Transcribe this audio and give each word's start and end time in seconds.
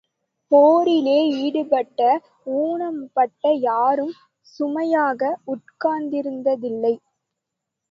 போரிலே 0.51 1.17
ஈடுபட்டு 1.41 2.07
ஊனப்பட்ட 2.55 3.53
யாரும் 3.59 4.13
சுமையாக 4.55 5.21
உட்கார்ந்ததில்லை. 5.47 6.93